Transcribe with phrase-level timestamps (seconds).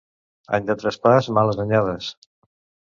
[0.59, 2.13] Any de traspàs, males anyades.